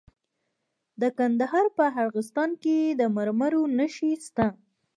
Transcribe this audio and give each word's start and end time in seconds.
د 1.01 1.03
کندهار 1.17 1.65
په 1.77 1.85
ارغستان 2.01 2.49
کې 2.63 2.77
د 2.99 3.01
مرمرو 3.15 3.63
نښې 3.77 4.11
شته. 4.25 4.47